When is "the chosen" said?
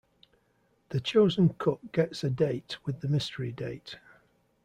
0.89-1.49